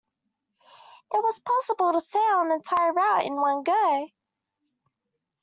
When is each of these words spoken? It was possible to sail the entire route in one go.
It 1.13 1.23
was 1.23 1.39
possible 1.41 1.93
to 1.93 1.99
sail 1.99 2.45
the 2.45 2.55
entire 2.55 2.91
route 2.91 3.27
in 3.27 3.35
one 3.35 3.61
go. 3.61 4.09